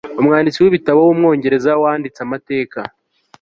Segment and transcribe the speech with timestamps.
[0.19, 2.79] umwanditsi w'ibitabo w'umwongereza wanditse amateka